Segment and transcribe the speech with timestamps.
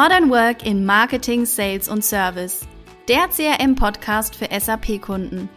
[0.00, 2.64] Modern Work in Marketing, Sales und Service.
[3.08, 5.48] Der CRM-Podcast für SAP-Kunden.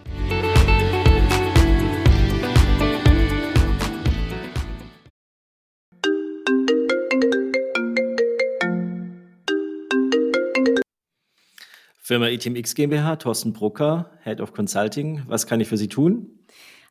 [11.99, 15.21] Firma ETMX GmbH, Thorsten Brucker, Head of Consulting.
[15.27, 16.39] Was kann ich für Sie tun?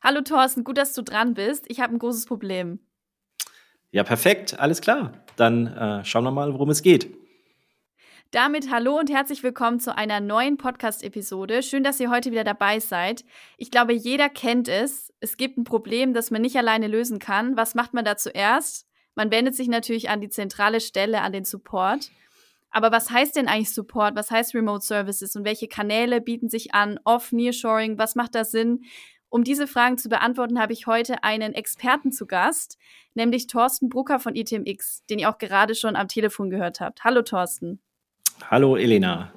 [0.01, 1.65] Hallo Thorsten, gut, dass du dran bist.
[1.67, 2.79] Ich habe ein großes Problem.
[3.91, 5.11] Ja, perfekt, alles klar.
[5.35, 7.20] Dann äh, schauen wir mal, worum es geht.
[8.31, 11.61] Damit hallo und herzlich willkommen zu einer neuen Podcast-Episode.
[11.61, 13.25] Schön, dass ihr heute wieder dabei seid.
[13.57, 15.11] Ich glaube, jeder kennt es.
[15.19, 17.57] Es gibt ein Problem, das man nicht alleine lösen kann.
[17.57, 18.87] Was macht man da zuerst?
[19.15, 22.09] Man wendet sich natürlich an die zentrale Stelle, an den Support.
[22.69, 24.15] Aber was heißt denn eigentlich Support?
[24.15, 27.01] Was heißt Remote Services und welche Kanäle bieten sich an?
[27.03, 28.85] Off, Nearshoring, was macht da Sinn?
[29.27, 32.77] Um diese Fragen zu beantworten, habe ich heute einen Experten zu Gast,
[33.13, 37.03] nämlich Thorsten Brucker von ITMX, den ihr auch gerade schon am Telefon gehört habt.
[37.03, 37.81] Hallo Thorsten.
[38.49, 39.33] Hallo Elena.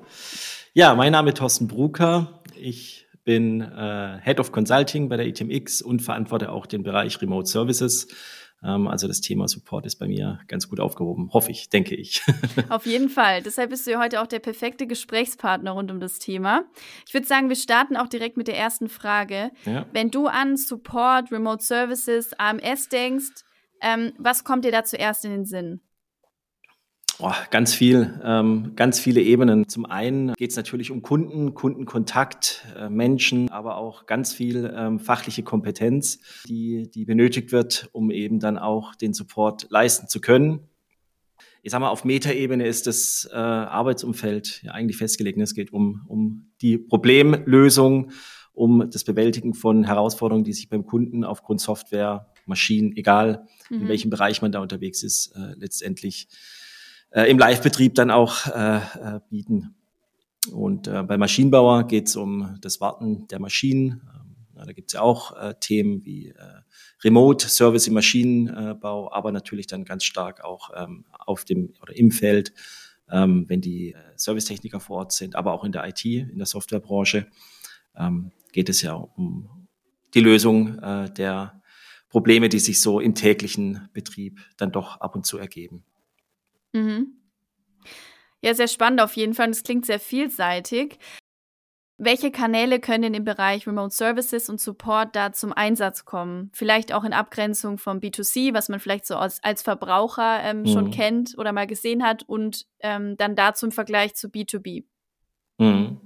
[0.73, 2.43] Ja, mein Name ist Thorsten Brucker.
[2.57, 7.47] Ich bin äh, Head of Consulting bei der ITMX und verantworte auch den Bereich Remote
[7.47, 8.09] Services.
[8.65, 12.23] Ähm, also das Thema Support ist bei mir ganz gut aufgehoben, hoffe ich, denke ich.
[12.69, 13.43] Auf jeden Fall.
[13.43, 16.65] Deshalb bist du ja heute auch der perfekte Gesprächspartner rund um das Thema.
[17.07, 19.51] Ich würde sagen, wir starten auch direkt mit der ersten Frage.
[19.67, 19.87] Ja.
[19.93, 23.45] Wenn du an Support, Remote Services, AMS denkst,
[23.81, 25.81] ähm, was kommt dir da zuerst in den Sinn?
[27.21, 29.69] Oh, ganz viel, ähm, ganz viele Ebenen.
[29.69, 34.99] Zum einen geht es natürlich um Kunden, Kundenkontakt, äh, Menschen, aber auch ganz viel ähm,
[34.99, 40.69] fachliche Kompetenz, die, die benötigt wird, um eben dann auch den Support leisten zu können.
[41.63, 45.39] Ich sag mal, auf Metaebene ist das äh, Arbeitsumfeld ja eigentlich festgelegt.
[45.39, 48.11] Es geht um, um die Problemlösung,
[48.53, 53.83] um das Bewältigen von Herausforderungen, die sich beim Kunden aufgrund Software, Maschinen, egal mhm.
[53.83, 56.29] in welchem Bereich man da unterwegs ist, äh, letztendlich
[57.15, 59.75] äh, im Live-Betrieb dann auch äh, äh, bieten.
[60.53, 64.03] Und äh, bei Maschinenbauer geht es um das Warten der Maschinen.
[64.15, 66.35] Ähm, da gibt es ja auch äh, Themen wie äh,
[67.03, 72.11] Remote Service im Maschinenbau, aber natürlich dann ganz stark auch ähm, auf dem oder im
[72.11, 72.53] Feld,
[73.11, 76.47] ähm, wenn die äh, Servicetechniker vor Ort sind, aber auch in der IT, in der
[76.47, 77.27] Softwarebranche,
[77.97, 79.69] ähm, geht es ja um
[80.15, 81.61] die Lösung äh, der
[82.09, 85.85] Probleme, die sich so im täglichen Betrieb dann doch ab und zu ergeben.
[86.75, 87.17] Mhm.
[88.43, 89.49] Ja, sehr spannend auf jeden Fall.
[89.49, 90.99] Das klingt sehr vielseitig.
[91.97, 96.51] Welche Kanäle können im Bereich Remote Services und Support da zum Einsatz kommen?
[96.53, 100.67] Vielleicht auch in Abgrenzung vom B2C, was man vielleicht so als, als Verbraucher ähm, mhm.
[100.67, 104.85] schon kennt oder mal gesehen hat und ähm, dann dazu im Vergleich zu B2B.
[105.59, 106.01] Mhm.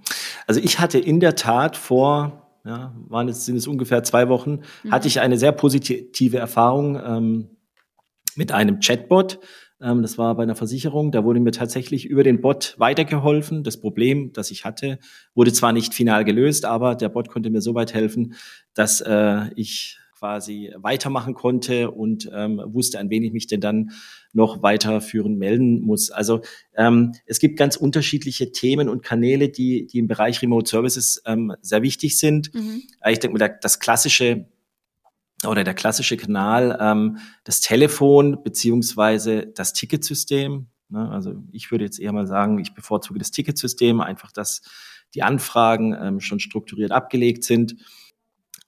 [0.46, 4.60] Also ich hatte in der Tat vor, ja, waren es, sind es ungefähr zwei Wochen,
[4.82, 4.92] mhm.
[4.92, 7.56] hatte ich eine sehr positive Erfahrung ähm,
[8.36, 9.40] mit einem Chatbot,
[9.80, 11.12] ähm, das war bei einer Versicherung.
[11.12, 13.62] Da wurde mir tatsächlich über den Bot weitergeholfen.
[13.62, 14.98] Das Problem, das ich hatte,
[15.34, 18.34] wurde zwar nicht final gelöst, aber der Bot konnte mir so weit helfen,
[18.74, 23.92] dass äh, ich quasi weitermachen konnte und ähm, wusste, an wen ich mich denn dann
[24.32, 26.10] noch weiterführend melden muss.
[26.10, 26.40] Also
[26.76, 31.54] ähm, es gibt ganz unterschiedliche Themen und Kanäle, die, die im Bereich Remote Services ähm,
[31.60, 32.52] sehr wichtig sind.
[32.52, 32.82] Mhm.
[33.08, 34.46] Ich denke mal, das klassische
[35.46, 40.66] oder der klassische Kanal, ähm, das Telefon beziehungsweise das Ticketsystem.
[40.88, 41.10] Ne?
[41.10, 44.62] Also ich würde jetzt eher mal sagen, ich bevorzuge das Ticketsystem, einfach, dass
[45.14, 47.76] die Anfragen ähm, schon strukturiert abgelegt sind.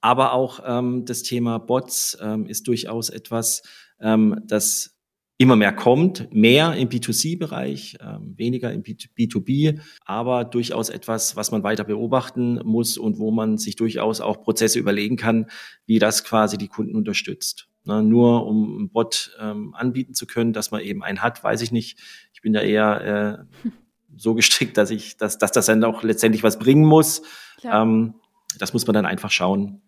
[0.01, 3.63] Aber auch ähm, das Thema Bots ähm, ist durchaus etwas,
[4.01, 4.97] ähm, das
[5.41, 11.63] immer mehr kommt, mehr im B2C-Bereich, ähm, weniger im B2B, aber durchaus etwas, was man
[11.63, 15.47] weiter beobachten muss und wo man sich durchaus auch Prozesse überlegen kann,
[15.87, 17.69] wie das quasi die Kunden unterstützt.
[17.85, 21.63] Ne, nur um einen Bot ähm, anbieten zu können, dass man eben einen hat, weiß
[21.63, 21.99] ich nicht.
[22.35, 23.71] Ich bin da eher äh,
[24.15, 27.23] so gestrickt, dass ich, dass, dass das dann auch letztendlich was bringen muss.
[27.65, 28.13] Ähm,
[28.59, 29.81] das muss man dann einfach schauen.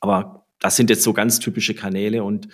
[0.00, 2.48] Aber das sind jetzt so ganz typische Kanäle und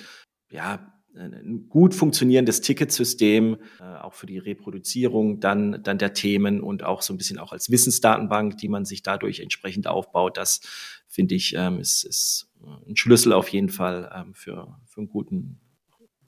[0.49, 6.83] ja, ein gut funktionierendes Ticketsystem, äh, auch für die Reproduzierung dann, dann der Themen und
[6.83, 10.37] auch so ein bisschen auch als Wissensdatenbank, die man sich dadurch entsprechend aufbaut.
[10.37, 10.61] Das
[11.07, 12.51] finde ich, ähm, ist, ist
[12.87, 15.61] ein Schlüssel auf jeden Fall ähm, für, für einen guten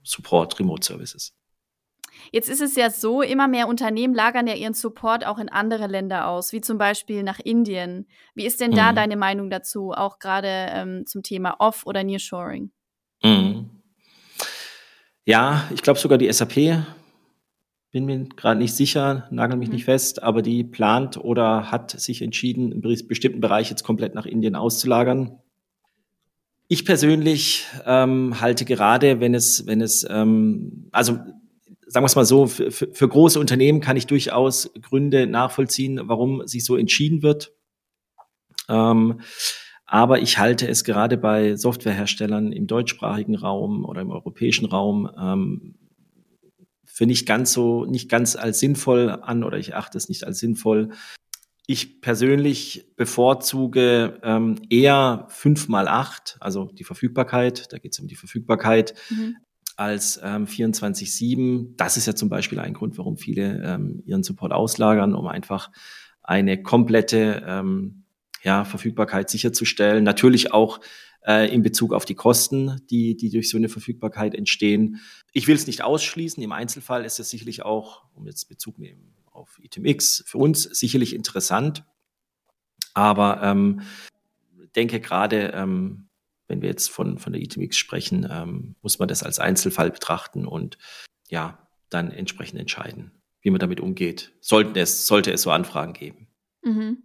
[0.03, 1.35] Support Remote Services.
[2.33, 5.87] Jetzt ist es ja so, immer mehr Unternehmen lagern ja ihren Support auch in andere
[5.87, 8.07] Länder aus, wie zum Beispiel nach Indien.
[8.35, 8.97] Wie ist denn da mhm.
[8.97, 12.71] deine Meinung dazu, auch gerade ähm, zum Thema Off- oder Nearshoring?
[13.23, 13.76] Mhm.
[15.27, 16.85] Ja, ich glaube sogar die SAP,
[17.91, 19.75] bin mir gerade nicht sicher, nagel mich mhm.
[19.75, 24.25] nicht fest, aber die plant oder hat sich entschieden, einen bestimmten Bereich jetzt komplett nach
[24.25, 25.41] Indien auszulagern.
[26.69, 31.15] Ich persönlich ähm, halte gerade, wenn es, wenn es, ähm, also
[31.89, 36.47] sagen wir es mal so, für, für große Unternehmen kann ich durchaus Gründe nachvollziehen, warum
[36.47, 37.53] sich so entschieden wird.
[38.69, 39.21] Ähm,
[39.87, 45.77] aber ich halte es gerade bei Softwareherstellern im deutschsprachigen Raum oder im europäischen Raum ähm,
[46.85, 50.39] für nicht ganz so, nicht ganz als sinnvoll an oder ich achte es nicht als
[50.39, 50.91] sinnvoll.
[51.69, 58.09] Ich persönlich bevorzuge ähm, eher fünf mal acht, also die Verfügbarkeit, da geht es um
[58.09, 59.37] die Verfügbarkeit, mhm.
[59.77, 61.75] als ähm, 24-7.
[61.77, 65.71] Das ist ja zum Beispiel ein Grund, warum viele ähm, ihren Support auslagern, um einfach
[66.23, 68.06] eine komplette ähm,
[68.43, 70.05] ja, Verfügbarkeit sicherzustellen.
[70.05, 70.81] Natürlich auch
[71.27, 75.01] äh, in Bezug auf die Kosten, die, die durch so eine Verfügbarkeit entstehen.
[75.33, 76.43] Ich will es nicht ausschließen.
[76.43, 81.15] Im Einzelfall ist es sicherlich auch, um jetzt Bezug nehmen auf ITMX, für uns sicherlich
[81.15, 81.85] interessant.
[82.95, 83.83] Aber ähm,
[84.77, 86.09] denke gerade, ähm,
[86.49, 90.47] wenn wir jetzt von, von der ITMX sprechen, ähm, muss man das als Einzelfall betrachten
[90.47, 90.79] und
[91.29, 93.11] ja, dann entsprechend entscheiden,
[93.41, 94.33] wie man damit umgeht.
[94.41, 96.29] Sollten es, sollte es so Anfragen geben.
[96.63, 97.03] Mhm.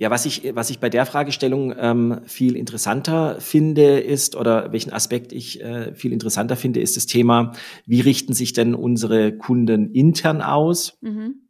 [0.00, 4.94] Ja, was ich, was ich bei der Fragestellung ähm, viel interessanter finde, ist, oder welchen
[4.94, 7.52] Aspekt ich äh, viel interessanter finde, ist das Thema,
[7.84, 10.96] wie richten sich denn unsere Kunden intern aus?
[11.02, 11.42] Mhm.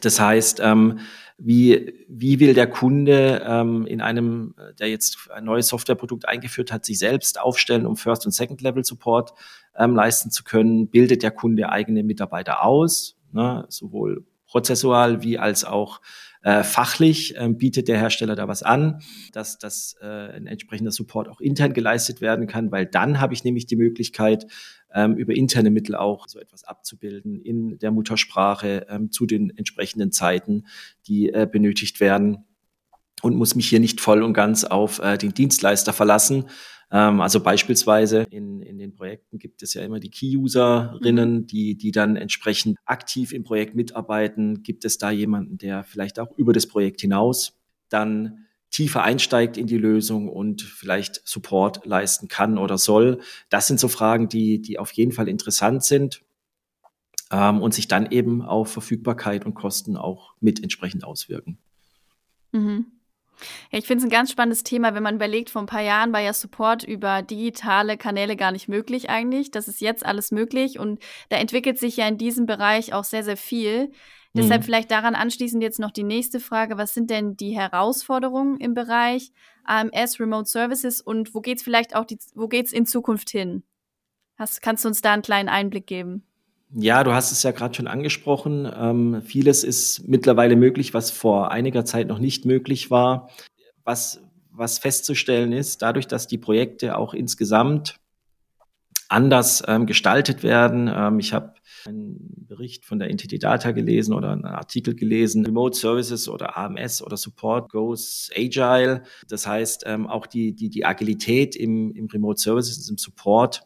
[0.00, 1.00] Das heißt, ähm,
[1.36, 6.86] wie, wie will der Kunde ähm, in einem, der jetzt ein neues Softwareprodukt eingeführt hat,
[6.86, 9.34] sich selbst aufstellen, um First- und Second-Level-Support
[9.76, 10.88] ähm, leisten zu können?
[10.88, 16.00] Bildet der Kunde eigene Mitarbeiter aus, ne, sowohl prozessual wie als auch
[16.42, 19.00] äh, fachlich äh, bietet der Hersteller da was an,
[19.32, 23.44] dass, dass äh, ein entsprechender Support auch intern geleistet werden kann, weil dann habe ich
[23.44, 24.46] nämlich die Möglichkeit,
[24.94, 30.12] ähm, über interne Mittel auch so etwas abzubilden in der Muttersprache ähm, zu den entsprechenden
[30.12, 30.64] Zeiten,
[31.06, 32.44] die äh, benötigt werden.
[33.20, 36.44] Und muss mich hier nicht voll und ganz auf äh, den Dienstleister verlassen,
[37.20, 41.46] also beispielsweise in, in den Projekten gibt es ja immer die Key-Userinnen, mhm.
[41.46, 44.62] die, die dann entsprechend aktiv im Projekt mitarbeiten.
[44.62, 47.58] Gibt es da jemanden, der vielleicht auch über das Projekt hinaus
[47.90, 53.20] dann tiefer einsteigt in die Lösung und vielleicht Support leisten kann oder soll.
[53.48, 56.22] Das sind so Fragen, die, die auf jeden Fall interessant sind
[57.30, 61.58] ähm, und sich dann eben auf Verfügbarkeit und Kosten auch mit entsprechend auswirken.
[62.52, 62.86] Mhm.
[63.70, 66.12] Ja, ich finde es ein ganz spannendes Thema, wenn man überlegt, vor ein paar Jahren
[66.12, 69.50] war ja Support über digitale Kanäle gar nicht möglich eigentlich.
[69.50, 73.24] Das ist jetzt alles möglich und da entwickelt sich ja in diesem Bereich auch sehr,
[73.24, 73.86] sehr viel.
[73.86, 73.92] Mhm.
[74.34, 76.76] Deshalb vielleicht daran anschließend jetzt noch die nächste Frage.
[76.76, 79.32] Was sind denn die Herausforderungen im Bereich
[79.64, 83.64] AMS, Remote Services und wo geht's vielleicht auch, die, wo geht's in Zukunft hin?
[84.36, 86.27] Hast, kannst du uns da einen kleinen Einblick geben?
[86.74, 88.70] Ja, du hast es ja gerade schon angesprochen.
[88.74, 93.30] Ähm, vieles ist mittlerweile möglich, was vor einiger Zeit noch nicht möglich war.
[93.84, 94.20] Was,
[94.50, 97.98] was festzustellen ist, dadurch, dass die Projekte auch insgesamt
[99.08, 100.90] anders ähm, gestaltet werden.
[100.94, 101.54] Ähm, ich habe
[101.86, 105.46] einen Bericht von der Entity Data gelesen oder einen Artikel gelesen.
[105.46, 109.02] Remote Services oder AMS oder Support goes agile.
[109.26, 113.62] Das heißt, ähm, auch die, die, die Agilität im, im Remote Services, im Support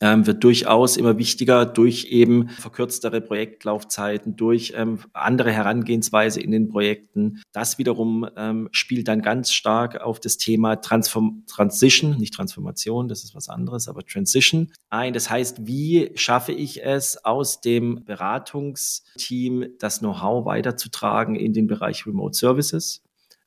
[0.00, 6.68] ähm, wird durchaus immer wichtiger durch eben verkürztere Projektlaufzeiten, durch ähm, andere Herangehensweise in den
[6.68, 7.42] Projekten.
[7.52, 13.24] Das wiederum ähm, spielt dann ganz stark auf das Thema Transform Transition, nicht Transformation, das
[13.24, 15.12] ist was anderes, aber Transition ein.
[15.12, 22.06] Das heißt, wie schaffe ich es aus dem Beratungsteam das Know-how weiterzutragen in den Bereich
[22.06, 23.02] Remote Services?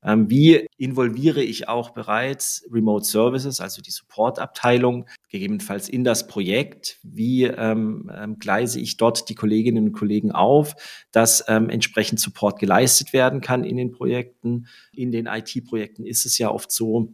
[0.06, 6.98] Ähm, wie involviere ich auch bereits Remote Services, also die Supportabteilung, gegebenenfalls in das Projekt?
[7.04, 10.76] Wie ähm, ähm, gleise ich dort die Kolleginnen und Kollegen auf,
[11.12, 14.68] dass ähm, entsprechend Support geleistet werden kann in den Projekten?
[14.94, 17.14] In den IT-Projekten ist es ja oft so,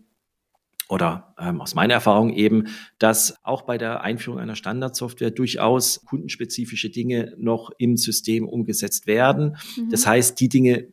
[0.90, 2.68] oder ähm, aus meiner Erfahrung eben,
[2.98, 9.58] dass auch bei der Einführung einer Standardsoftware durchaus kundenspezifische Dinge noch im System umgesetzt werden.
[9.78, 9.92] Mhm.
[9.92, 10.88] Das heißt, die Dinge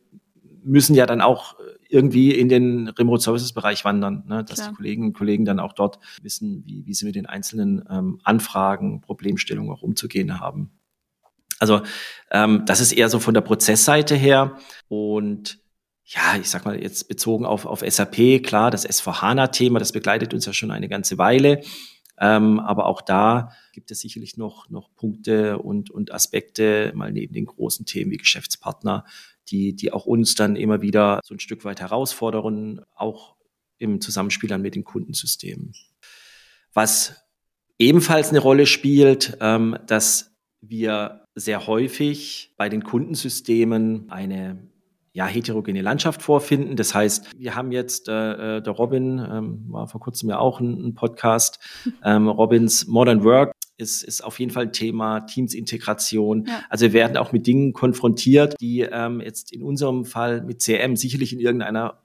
[0.63, 1.55] müssen ja dann auch
[1.89, 4.43] irgendwie in den Remote Services Bereich wandern, ne?
[4.43, 4.69] dass Klar.
[4.69, 8.19] die Kolleginnen und Kollegen dann auch dort wissen, wie, wie sie mit den einzelnen ähm,
[8.23, 10.71] Anfragen, Problemstellungen auch umzugehen haben.
[11.59, 11.81] Also
[12.31, 15.59] ähm, das ist eher so von der Prozessseite her und
[16.09, 20.45] ja, ich sag mal jetzt bezogen auf, auf SAP, klar, das S4HANA-Thema, das begleitet uns
[20.45, 21.61] ja schon eine ganze Weile.
[22.19, 27.33] Ähm, aber auch da gibt es sicherlich noch, noch Punkte und, und Aspekte, mal neben
[27.33, 29.05] den großen Themen wie Geschäftspartner,
[29.49, 33.35] die, die auch uns dann immer wieder so ein Stück weit herausfordern, auch
[33.77, 35.73] im Zusammenspiel dann mit den Kundensystemen.
[36.73, 37.15] Was
[37.79, 44.67] ebenfalls eine Rolle spielt, ähm, dass wir sehr häufig bei den Kundensystemen eine
[45.13, 46.75] ja, heterogene Landschaft vorfinden.
[46.75, 50.59] Das heißt, wir haben jetzt, äh, äh, der Robin ähm, war vor kurzem ja auch
[50.59, 51.59] ein, ein Podcast,
[52.03, 56.45] ähm, Robins Modern Work ist, ist auf jeden Fall ein Thema, Teams-Integration.
[56.47, 56.63] Ja.
[56.69, 60.95] Also wir werden auch mit Dingen konfrontiert, die ähm, jetzt in unserem Fall mit CRM
[60.95, 62.01] sicherlich in irgendeiner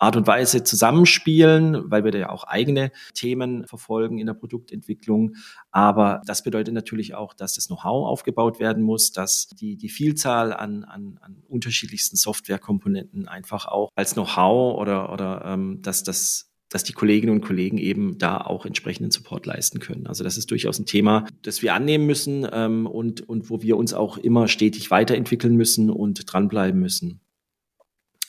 [0.00, 5.36] Art und Weise zusammenspielen, weil wir da ja auch eigene Themen verfolgen in der Produktentwicklung.
[5.70, 10.54] Aber das bedeutet natürlich auch, dass das Know-how aufgebaut werden muss, dass die, die Vielzahl
[10.54, 16.84] an, an, an unterschiedlichsten Softwarekomponenten einfach auch als Know-how oder, oder ähm, dass das dass
[16.84, 20.06] die Kolleginnen und Kollegen eben da auch entsprechenden Support leisten können.
[20.06, 23.76] Also das ist durchaus ein Thema, das wir annehmen müssen ähm, und, und wo wir
[23.76, 27.20] uns auch immer stetig weiterentwickeln müssen und dranbleiben müssen.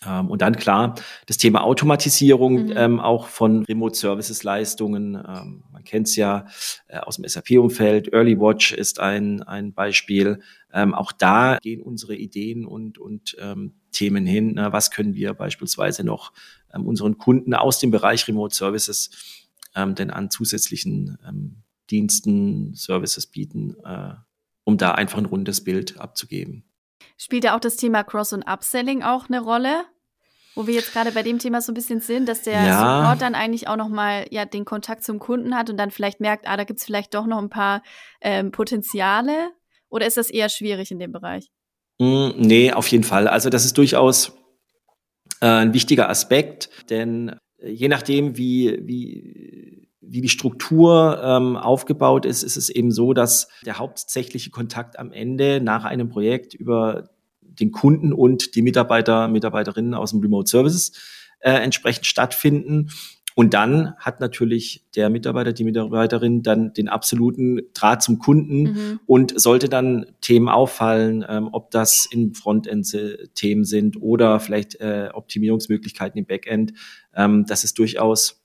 [0.06, 0.96] Ähm, und dann klar
[1.28, 2.74] das Thema Automatisierung mhm.
[2.76, 5.16] ähm, auch von Remote Services Leistungen.
[5.16, 6.46] Ähm, man kennt es ja
[6.88, 8.12] äh, aus dem SAP-Umfeld.
[8.14, 10.40] Early Watch ist ein, ein Beispiel.
[10.74, 14.54] Ähm, auch da gehen unsere Ideen und, und ähm, Themen hin.
[14.56, 16.34] Na, was können wir beispielsweise noch
[16.74, 19.12] ähm, unseren Kunden aus dem Bereich Remote Services
[19.74, 21.18] denn an zusätzlichen
[21.92, 24.16] Diensten, Services bieten, äh,
[24.64, 26.64] um da einfach ein rundes Bild abzugeben.
[27.18, 29.86] Spielt ja auch das Thema Cross- und Upselling auch eine Rolle?
[30.54, 33.00] Wo wir jetzt gerade bei dem Thema so ein bisschen sind, dass der ja.
[33.00, 36.46] Support dann eigentlich auch nochmal ja, den Kontakt zum Kunden hat und dann vielleicht merkt,
[36.46, 37.84] ah, da gibt es vielleicht doch noch ein paar
[38.20, 39.52] ähm, Potenziale?
[39.90, 41.50] Oder ist das eher schwierig in dem Bereich?
[42.00, 43.28] Mm, nee, auf jeden Fall.
[43.28, 44.34] Also das ist durchaus
[45.40, 49.81] äh, ein wichtiger Aspekt, denn äh, je nachdem, wie, wie,
[50.12, 55.12] wie die Struktur ähm, aufgebaut ist, ist es eben so, dass der hauptsächliche Kontakt am
[55.12, 57.10] Ende nach einem Projekt über
[57.42, 60.94] den Kunden und die Mitarbeiter, Mitarbeiterinnen aus dem Remote Services
[61.40, 62.90] äh, entsprechend stattfinden.
[63.34, 69.00] Und dann hat natürlich der Mitarbeiter, die Mitarbeiterin dann den absoluten Draht zum Kunden mhm.
[69.06, 76.20] und sollte dann Themen auffallen, ähm, ob das in Frontend-Themen sind oder vielleicht äh, Optimierungsmöglichkeiten
[76.20, 76.74] im Backend.
[77.16, 78.41] Ähm, das ist durchaus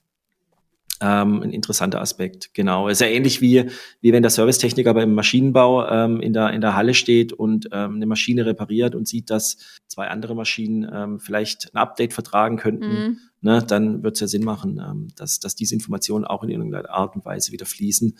[0.99, 2.87] ähm, ein interessanter Aspekt, genau.
[2.87, 3.69] Ist ja ähnlich wie,
[4.01, 7.95] wie wenn der Servicetechniker beim Maschinenbau ähm, in, der, in der Halle steht und ähm,
[7.95, 12.89] eine Maschine repariert und sieht, dass zwei andere Maschinen ähm, vielleicht ein Update vertragen könnten,
[12.89, 13.17] mhm.
[13.41, 16.89] ne, dann wird es ja Sinn machen, ähm, dass, dass diese Informationen auch in irgendeiner
[16.89, 18.17] Art und Weise wieder fließen,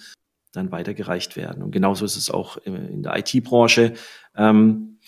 [0.52, 1.64] dann weitergereicht werden.
[1.64, 3.94] Und genauso ist es auch in der IT-Branche.
[4.36, 5.00] Ähm,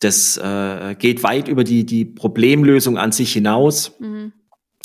[0.00, 3.98] das äh, geht weit über die, die Problemlösung an sich hinaus.
[4.00, 4.32] Mhm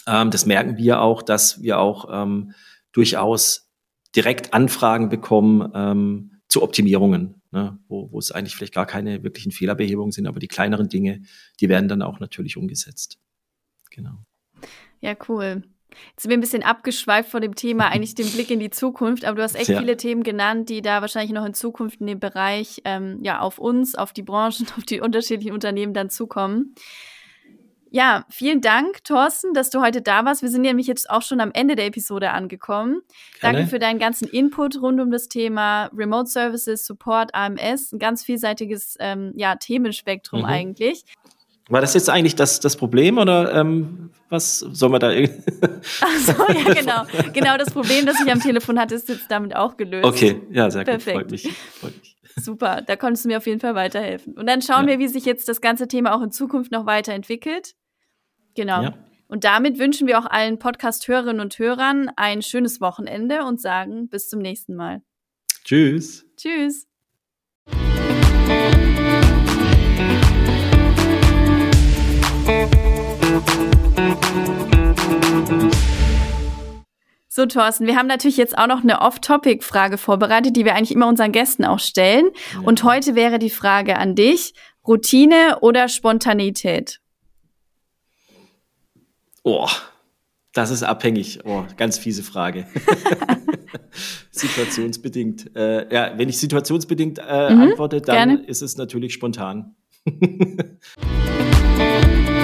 [0.08, 2.54] ähm, das merken wir auch, dass wir auch ähm,
[2.92, 3.72] durchaus
[4.16, 9.52] direkt Anfragen bekommen ähm, zu Optimierungen, ne, wo, wo es eigentlich vielleicht gar keine wirklichen
[9.52, 11.22] Fehlerbehebungen sind, aber die kleineren Dinge,
[11.60, 13.20] die werden dann auch natürlich umgesetzt.
[13.92, 14.24] Genau.
[15.02, 15.64] Ja, cool.
[16.12, 19.26] Jetzt sind wir ein bisschen abgeschweift von dem Thema, eigentlich den Blick in die Zukunft,
[19.26, 19.80] aber du hast echt ja.
[19.80, 23.60] viele Themen genannt, die da wahrscheinlich noch in Zukunft in dem Bereich ähm, ja auf
[23.60, 26.76] uns, auf die Branchen, auf die unterschiedlichen Unternehmen dann zukommen.
[27.96, 30.42] Ja, vielen Dank, Thorsten, dass du heute da warst.
[30.42, 33.00] Wir sind nämlich jetzt auch schon am Ende der Episode angekommen.
[33.40, 33.60] Gerne.
[33.60, 37.94] Danke für deinen ganzen Input rund um das Thema Remote Services, Support, AMS.
[37.94, 40.46] Ein ganz vielseitiges ähm, ja, Themenspektrum mhm.
[40.46, 41.06] eigentlich.
[41.70, 45.42] War das jetzt eigentlich das, das Problem oder ähm, was soll man da irgendwie?
[46.02, 47.04] Ach so, ja, genau.
[47.32, 50.04] Genau, das Problem, das ich am Telefon hatte, ist jetzt damit auch gelöst.
[50.04, 51.30] Okay, ja, sehr Perfekt.
[51.30, 51.30] gut.
[51.30, 51.54] Freut mich.
[51.80, 52.16] Freut mich.
[52.36, 54.34] Super, da konntest du mir auf jeden Fall weiterhelfen.
[54.34, 54.92] Und dann schauen ja.
[54.92, 57.74] wir, wie sich jetzt das ganze Thema auch in Zukunft noch weiterentwickelt.
[58.56, 58.84] Genau.
[58.84, 58.94] Ja.
[59.28, 64.30] Und damit wünschen wir auch allen Podcast-Hörerinnen und Hörern ein schönes Wochenende und sagen bis
[64.30, 65.02] zum nächsten Mal.
[65.64, 66.26] Tschüss.
[66.38, 66.88] Tschüss.
[77.28, 81.08] So, Thorsten, wir haben natürlich jetzt auch noch eine Off-Topic-Frage vorbereitet, die wir eigentlich immer
[81.08, 82.30] unseren Gästen auch stellen.
[82.54, 82.62] Ja.
[82.62, 84.54] Und heute wäre die Frage an dich:
[84.88, 87.02] Routine oder Spontanität?
[89.48, 89.70] Oh,
[90.54, 91.42] das ist abhängig.
[91.46, 92.66] Oh, ganz fiese Frage.
[94.32, 95.56] situationsbedingt.
[95.56, 98.44] Äh, ja, wenn ich situationsbedingt äh, mhm, antworte, dann gerne.
[98.48, 99.76] ist es natürlich spontan.